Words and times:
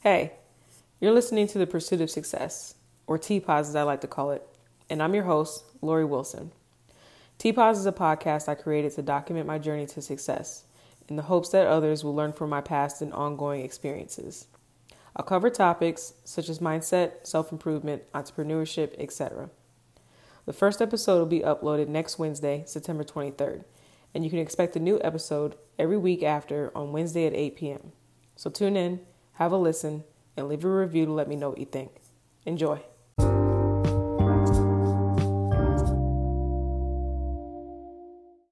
Hey, 0.00 0.34
you're 1.00 1.10
listening 1.10 1.48
to 1.48 1.58
The 1.58 1.66
Pursuit 1.66 2.00
of 2.00 2.08
Success, 2.08 2.76
or 3.08 3.18
TPOS 3.18 3.62
as 3.62 3.74
I 3.74 3.82
like 3.82 4.00
to 4.02 4.06
call 4.06 4.30
it, 4.30 4.46
and 4.88 5.02
I'm 5.02 5.12
your 5.12 5.24
host, 5.24 5.64
Lori 5.82 6.04
Wilson. 6.04 6.52
TPOS 7.40 7.78
is 7.78 7.86
a 7.86 7.90
podcast 7.90 8.48
I 8.48 8.54
created 8.54 8.92
to 8.92 9.02
document 9.02 9.48
my 9.48 9.58
journey 9.58 9.86
to 9.86 10.00
success 10.00 10.66
in 11.08 11.16
the 11.16 11.22
hopes 11.22 11.48
that 11.48 11.66
others 11.66 12.04
will 12.04 12.14
learn 12.14 12.32
from 12.32 12.48
my 12.48 12.60
past 12.60 13.02
and 13.02 13.12
ongoing 13.12 13.64
experiences. 13.64 14.46
I'll 15.16 15.24
cover 15.24 15.50
topics 15.50 16.14
such 16.22 16.48
as 16.48 16.60
mindset, 16.60 17.26
self-improvement, 17.26 18.04
entrepreneurship, 18.12 18.94
etc. 19.00 19.50
The 20.46 20.52
first 20.52 20.80
episode 20.80 21.18
will 21.18 21.26
be 21.26 21.40
uploaded 21.40 21.88
next 21.88 22.20
Wednesday, 22.20 22.62
September 22.68 23.02
23rd, 23.02 23.64
and 24.14 24.22
you 24.22 24.30
can 24.30 24.38
expect 24.38 24.76
a 24.76 24.80
new 24.80 25.00
episode 25.02 25.56
every 25.76 25.98
week 25.98 26.22
after 26.22 26.70
on 26.72 26.92
Wednesday 26.92 27.26
at 27.26 27.34
8 27.34 27.56
p.m. 27.56 27.92
So 28.36 28.48
tune 28.48 28.76
in, 28.76 29.00
have 29.38 29.52
a 29.52 29.56
listen, 29.56 30.02
and 30.36 30.48
leave 30.48 30.64
a 30.64 30.68
review 30.68 31.06
to 31.06 31.12
let 31.12 31.28
me 31.28 31.36
know 31.36 31.48
what 31.48 31.58
you 31.58 31.64
think. 31.64 31.92
Enjoy. 32.44 32.80